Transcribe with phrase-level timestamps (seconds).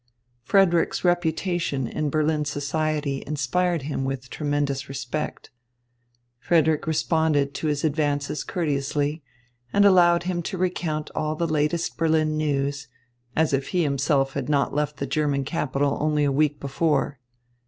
[0.41, 5.51] Frederick's reputation in Berlin society inspired him with tremendous respect.
[6.39, 9.21] Frederick responded to his advances courteously,
[9.71, 12.87] and allowed him to recount all the latest Berlin news,
[13.35, 17.19] as if he himself had not left the German capital only a week before.